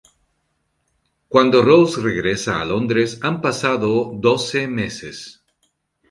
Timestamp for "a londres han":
2.59-3.39